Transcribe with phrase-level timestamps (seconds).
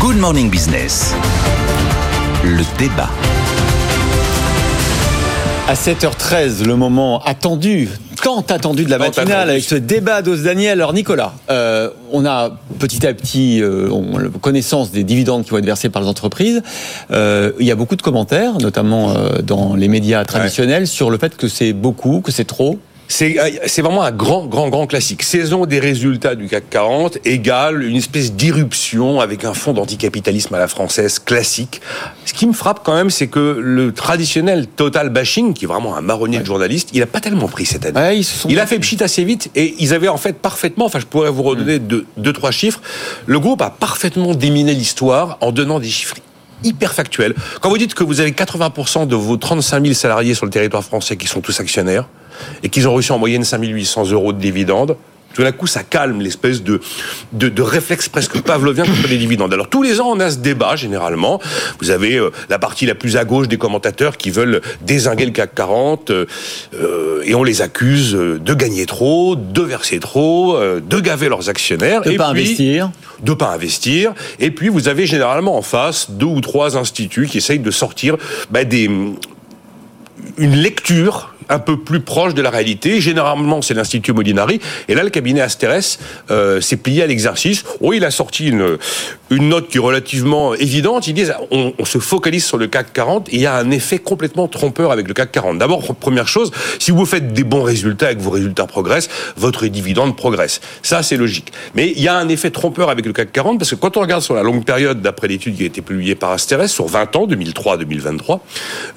[0.00, 1.14] Good Morning Business.
[2.42, 3.10] Le débat.
[5.68, 7.90] À 7h13, le moment attendu,
[8.22, 10.80] tant attendu de la matinale, avec ce débat d'Os Daniel.
[10.80, 15.58] Alors Nicolas, euh, on a petit à petit euh, on, connaissance des dividendes qui vont
[15.58, 16.62] être versés par les entreprises.
[17.10, 21.18] Euh, il y a beaucoup de commentaires, notamment euh, dans les médias traditionnels, sur le
[21.18, 22.78] fait que c'est beaucoup, que c'est trop.
[23.22, 25.22] Euh, c'est vraiment un grand, grand, grand classique.
[25.22, 30.58] Saison des résultats du CAC 40 égale une espèce d'irruption avec un fond d'anticapitalisme à
[30.58, 31.80] la française classique.
[32.24, 35.96] Ce qui me frappe quand même, c'est que le traditionnel total bashing, qui est vraiment
[35.96, 38.20] un marronnier de journalistes, il n'a pas tellement pris cette année.
[38.48, 41.30] il a fait pchit assez vite et ils avaient en fait parfaitement, enfin je pourrais
[41.30, 41.86] vous redonner mm.
[41.86, 42.80] deux, deux, trois chiffres,
[43.26, 46.16] le groupe a parfaitement déminé l'histoire en donnant des chiffres
[46.64, 47.34] hyper factuels.
[47.60, 50.84] Quand vous dites que vous avez 80% de vos 35 000 salariés sur le territoire
[50.84, 52.06] français qui sont tous actionnaires,
[52.62, 54.96] et qu'ils ont reçu en moyenne 5800 euros de dividendes,
[55.34, 56.80] tout d'un coup, ça calme l'espèce de,
[57.32, 59.52] de, réflexe presque pavlovien contre les dividendes.
[59.52, 61.40] Alors, tous les ans, on a ce débat, généralement.
[61.80, 65.32] Vous avez euh, la partie la plus à gauche des commentateurs qui veulent désinguer le
[65.32, 66.26] CAC 40, euh,
[67.24, 72.02] et on les accuse de gagner trop, de verser trop, euh, de gaver leurs actionnaires.
[72.02, 72.90] De et pas investir.
[73.22, 74.14] De pas investir.
[74.40, 78.16] Et puis, vous avez généralement en face deux ou trois instituts qui essayent de sortir
[78.50, 78.90] bah, des,
[80.38, 83.00] une lecture un peu plus proche de la réalité.
[83.00, 84.60] Généralement, c'est l'Institut Molinari.
[84.88, 85.98] Et là, le cabinet Asterès
[86.30, 87.64] euh, s'est plié à l'exercice.
[87.80, 88.78] Oui, il a sorti une,
[89.30, 91.06] une note qui est relativement évidente.
[91.08, 93.70] Ils disent on, on, se focalise sur le CAC 40 et il y a un
[93.70, 95.58] effet complètement trompeur avec le CAC 40.
[95.58, 99.66] D'abord, première chose, si vous faites des bons résultats et que vos résultats progressent, votre
[99.66, 100.60] dividende progresse.
[100.82, 101.52] Ça, c'est logique.
[101.74, 104.00] Mais il y a un effet trompeur avec le CAC 40 parce que quand on
[104.00, 107.16] regarde sur la longue période, d'après l'étude qui a été publiée par Asterès, sur 20
[107.16, 108.40] ans, 2003-2023,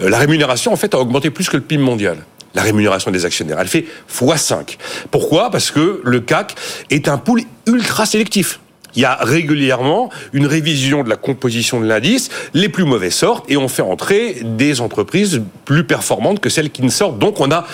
[0.02, 2.18] euh, la rémunération, en fait, a augmenté plus que le PIB mondial
[2.56, 3.58] la rémunération des actionnaires.
[3.60, 4.78] Elle fait x5.
[5.12, 5.50] Pourquoi?
[5.52, 6.56] Parce que le CAC
[6.90, 8.60] est un pool ultra sélectif.
[8.96, 12.30] Il y a régulièrement une révision de la composition de l'indice.
[12.54, 16.84] Les plus mauvais sortent et on fait entrer des entreprises plus performantes que celles qui
[16.84, 17.18] ne sortent.
[17.18, 17.66] Donc on a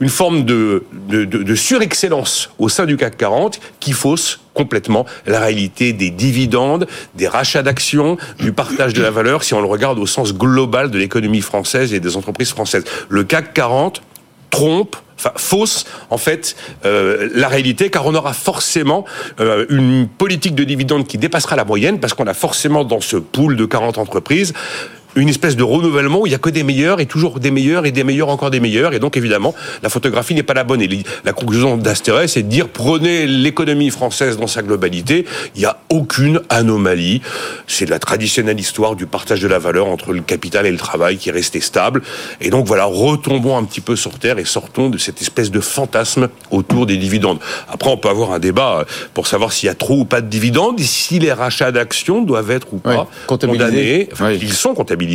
[0.00, 5.40] une forme de, de, de, surexcellence au sein du CAC 40 qui fausse complètement la
[5.40, 9.98] réalité des dividendes, des rachats d'actions, du partage de la valeur, si on le regarde
[9.98, 12.84] au sens global de l'économie française et des entreprises françaises.
[13.08, 14.02] Le CAC 40
[14.50, 19.04] trompe enfin fausse en fait euh, la réalité car on aura forcément
[19.40, 23.16] euh, une politique de dividendes qui dépassera la moyenne parce qu'on a forcément dans ce
[23.16, 24.52] pool de 40 entreprises
[25.16, 27.86] une espèce de renouvellement où il y a que des meilleurs et toujours des meilleurs
[27.86, 28.92] et des meilleurs encore des meilleurs.
[28.92, 30.82] Et donc, évidemment, la photographie n'est pas la bonne.
[30.82, 30.88] Et
[31.24, 35.24] la conclusion d'Astérès, c'est de dire prenez l'économie française dans sa globalité.
[35.54, 37.22] Il n'y a aucune anomalie.
[37.66, 41.16] C'est la traditionnelle histoire du partage de la valeur entre le capital et le travail
[41.16, 42.02] qui est resté stable.
[42.42, 45.60] Et donc, voilà, retombons un petit peu sur terre et sortons de cette espèce de
[45.60, 47.38] fantasme autour des dividendes.
[47.68, 48.84] Après, on peut avoir un débat
[49.14, 52.20] pour savoir s'il y a trop ou pas de dividendes et si les rachats d'actions
[52.20, 54.08] doivent être ou pas condamnés.
[54.12, 55.05] Enfin, Ils sont comptabilisés.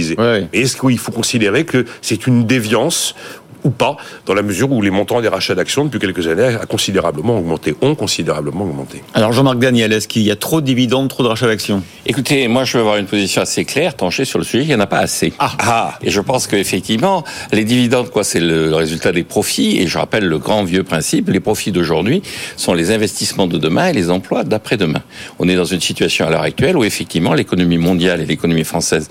[0.53, 3.15] Est-ce qu'il faut considérer que c'est une déviance
[3.63, 6.65] ou pas, dans la mesure où les montants des rachats d'actions depuis quelques années a
[6.65, 9.03] considérablement augmenté, ont considérablement augmenté.
[9.13, 11.83] Alors Jean-Marc Daniel, est-ce qu'il y a trop de dividendes, trop de rachats d'actions?
[12.05, 14.75] Écoutez, moi je veux avoir une position assez claire, tranchée sur le sujet, il n'y
[14.75, 15.33] en a pas assez.
[15.39, 15.51] Ah.
[15.59, 15.99] ah.
[16.03, 20.25] Et je pense qu'effectivement, les dividendes, quoi, c'est le résultat des profits, et je rappelle
[20.25, 22.21] le grand vieux principe, les profits d'aujourd'hui
[22.57, 25.01] sont les investissements de demain et les emplois d'après-demain.
[25.39, 29.09] On est dans une situation à l'heure actuelle où effectivement l'économie mondiale et l'économie française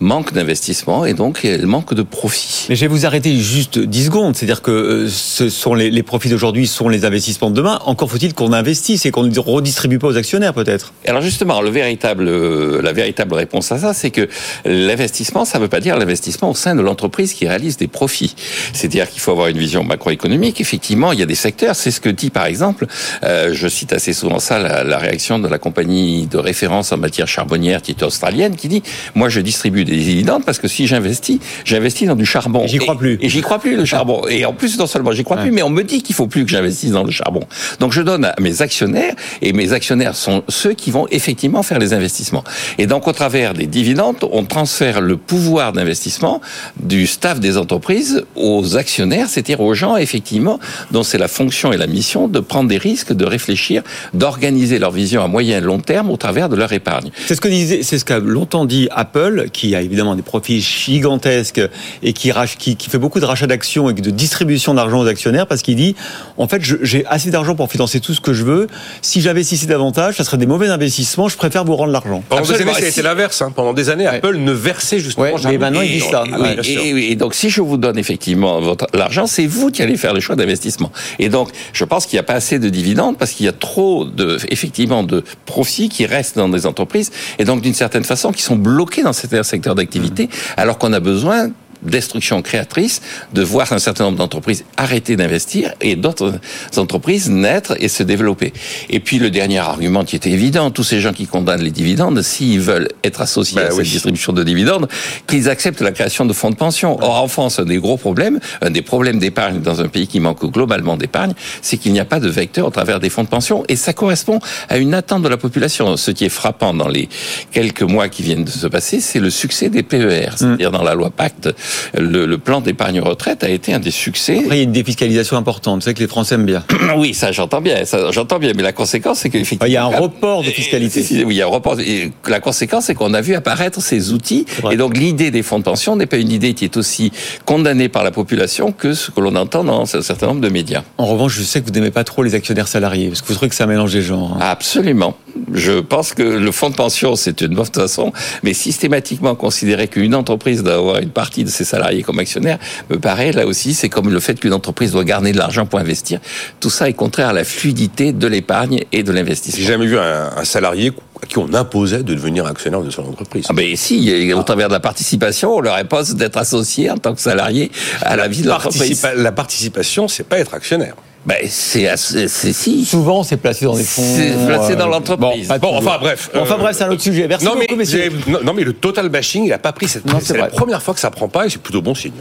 [0.00, 2.66] manquent d'investissement et donc elles manquent de profits.
[2.68, 4.34] Mais je vais vous arrêter juste 10 secondes.
[4.34, 7.78] C'est-à-dire que euh, ce sont les, les profits d'aujourd'hui sont les investissements de demain.
[7.84, 10.94] Encore faut-il qu'on investisse et qu'on ne redistribue pas aux actionnaires, peut-être.
[11.06, 14.28] Alors justement, le véritable, euh, la véritable réponse à ça, c'est que
[14.64, 18.34] l'investissement, ça ne veut pas dire l'investissement au sein de l'entreprise qui réalise des profits.
[18.72, 20.60] C'est-à-dire qu'il faut avoir une vision macroéconomique.
[20.60, 21.76] Effectivement, il y a des secteurs.
[21.76, 22.86] C'est ce que dit, par exemple,
[23.24, 26.96] euh, je cite assez souvent ça, la, la, réaction de la compagnie de référence en
[26.96, 28.82] matière charbonnière qui est australienne, qui dit,
[29.14, 32.66] moi, je distribue des dividendes parce que si j'investis, j'investis dans du charbon.
[32.66, 33.18] J'y crois plus.
[33.20, 34.22] Et j'y crois plus le charbon.
[34.28, 36.44] Et en plus, non seulement j'y crois plus, mais on me dit qu'il faut plus
[36.44, 37.42] que j'investisse dans le charbon.
[37.80, 41.78] Donc je donne à mes actionnaires, et mes actionnaires sont ceux qui vont effectivement faire
[41.78, 42.44] les investissements.
[42.78, 46.40] Et donc au travers des dividendes, on transfère le pouvoir d'investissement
[46.80, 50.58] du staff des entreprises aux actionnaires, c'est-à-dire aux gens effectivement
[50.90, 54.90] dont c'est la fonction et la mission de prendre des risques, de réfléchir, d'organiser leur
[54.90, 57.10] vision à moyen et long terme au travers de leur épargne.
[57.26, 60.60] C'est ce que disait, c'est ce qu'a longtemps dit Apple, qui a évidemment des profits
[60.60, 61.60] gigantesques
[62.02, 65.62] et qui, qui, qui fait beaucoup de rachats d'actions de distribution d'argent aux actionnaires parce
[65.62, 65.94] qu'il dit
[66.36, 68.66] en fait j'ai assez d'argent pour financer tout ce que je veux.
[69.00, 71.28] Si j'investissais davantage, ça serait des mauvais investissements.
[71.28, 72.22] Je préfère vous rendre l'argent.
[72.28, 73.42] Pendant des années, l'inverse.
[73.42, 73.52] Hein.
[73.54, 75.58] Pendant des années, Apple ne versait justement jamais.
[75.58, 76.24] Mais maintenant, il dit ça.
[76.64, 80.14] et, donc, si je vous donne effectivement effectivement votre l'argent, c'est vous qui allez faire
[80.14, 80.90] les choix d'investissement.
[81.18, 83.52] Et donc, je pense qu'il n'y a pas assez de dividendes parce qu'il y a
[83.52, 88.32] trop de effectivement de profits qui restent dans des entreprises et donc d'une certaine façon
[88.32, 91.50] qui sont bloqués dans certains secteurs d'activité, alors qu'on a besoin
[91.82, 93.02] destruction créatrice
[93.32, 96.34] de voir un certain nombre d'entreprises arrêter d'investir et d'autres
[96.76, 98.52] entreprises naître et se développer.
[98.90, 102.22] Et puis le dernier argument qui était évident, tous ces gens qui condamnent les dividendes,
[102.22, 104.88] s'ils veulent être associés ben à cette distribution de dividendes,
[105.26, 106.98] qu'ils acceptent la création de fonds de pension.
[107.02, 110.20] Or en France, un des gros problèmes, un des problèmes d'épargne dans un pays qui
[110.20, 113.28] manque globalement d'épargne, c'est qu'il n'y a pas de vecteur au travers des fonds de
[113.28, 114.38] pension et ça correspond
[114.68, 115.96] à une attente de la population.
[115.96, 117.08] Ce qui est frappant dans les
[117.50, 120.94] quelques mois qui viennent de se passer, c'est le succès des PER, c'est-à-dire dans la
[120.94, 121.48] loi Pacte
[121.94, 124.38] le, plan d'épargne retraite a été un des succès.
[124.38, 125.82] Après, il y a une défiscalisation importante.
[125.82, 126.64] C'est que les Français aiment bien.
[126.96, 127.84] oui, ça, j'entends bien.
[127.84, 128.52] Ça, j'entends bien.
[128.56, 129.66] Mais la conséquence, c'est qu'effectivement.
[129.66, 131.04] Il y a un report de fiscalité.
[131.24, 131.78] Oui, il y a un report.
[131.80, 134.46] Et la conséquence, c'est qu'on a vu apparaître ces outils.
[134.70, 137.12] Et donc, l'idée des fonds de pension n'est pas une idée qui est aussi
[137.44, 140.82] condamnée par la population que ce que l'on entend dans un certain nombre de médias.
[140.98, 143.34] En revanche, je sais que vous n'aimez pas trop les actionnaires salariés, parce que vous
[143.34, 144.36] trouvez que ça mélange les genres.
[144.36, 144.40] Hein.
[144.40, 145.16] Absolument.
[145.52, 150.14] Je pense que le fonds de pension, c'est une bonne façon, mais systématiquement considérer qu'une
[150.14, 152.58] entreprise doit avoir une partie de ses salariés comme actionnaires,
[152.90, 155.78] me paraît, là aussi, c'est comme le fait qu'une entreprise doit garder de l'argent pour
[155.78, 156.20] investir.
[156.60, 159.60] Tout ça est contraire à la fluidité de l'épargne et de l'investissement.
[159.60, 160.92] J'ai jamais vu un, salarié
[161.22, 163.46] à qui on imposait de devenir actionnaire de son entreprise.
[163.48, 167.14] Ah ben si, au travers de la participation, on leur impose d'être associé en tant
[167.14, 167.70] que salarié
[168.02, 169.06] à la, vie de l'entreprise.
[169.16, 170.94] la participation, c'est pas être actionnaire.
[171.24, 171.96] Ben, c'est
[172.26, 172.84] si.
[172.84, 174.02] Souvent, c'est placé dans des fonds.
[174.02, 175.48] C'est placé dans euh, l'entreprise.
[175.60, 176.30] Bon, enfin bref.
[176.34, 177.28] enfin bref, c'est un autre sujet.
[177.28, 180.02] Merci non, beaucoup, mais, Non, mais le total bashing, il n'a pas pris cette.
[180.20, 182.12] C'est la première fois que ça prend pas et c'est plutôt bon signe.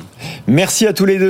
[0.48, 1.20] Merci à tous les deux.